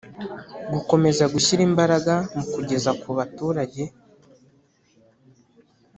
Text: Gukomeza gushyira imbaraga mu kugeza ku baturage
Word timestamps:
Gukomeza 0.73 1.23
gushyira 1.33 1.61
imbaraga 1.69 2.13
mu 2.35 2.43
kugeza 2.53 2.91
ku 3.01 3.09
baturage 3.17 3.83